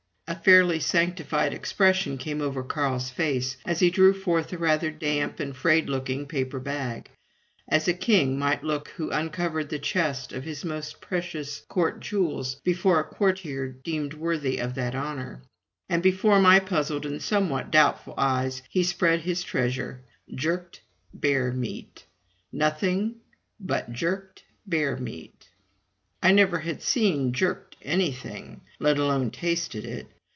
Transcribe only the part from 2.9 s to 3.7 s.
face